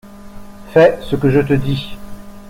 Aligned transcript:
Fais 0.73 0.97
ce 1.03 1.15
que 1.15 1.29
je 1.29 1.41
te 1.41 1.53
dis. 1.53 1.95